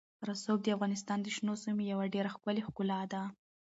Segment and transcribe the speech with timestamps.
[0.29, 3.21] رسوب د افغانستان د شنو سیمو یوه ډېره ښکلې ښکلا ده.